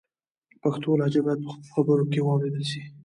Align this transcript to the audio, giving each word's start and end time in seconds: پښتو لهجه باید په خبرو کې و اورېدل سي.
پښتو 0.61 0.89
لهجه 0.99 1.21
باید 1.25 1.39
په 1.47 1.53
خبرو 1.73 2.05
کې 2.11 2.19
و 2.21 2.27
اورېدل 2.33 2.63
سي. 2.71 2.81